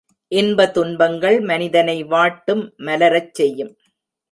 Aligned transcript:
இன்ப 0.31 0.65
துன்பங்கள் 0.67 1.37
மனிதனை 1.41 2.03
வாட்டும் 2.03 2.63
மலரச் 2.77 3.33
செய்யும். 3.33 3.73